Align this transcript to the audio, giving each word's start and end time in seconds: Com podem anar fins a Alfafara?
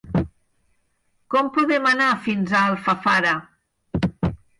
Com 1.33 1.51
podem 1.57 1.85
anar 1.89 2.07
fins 2.29 2.55
a 2.55 2.63
Alfafara? 2.71 3.35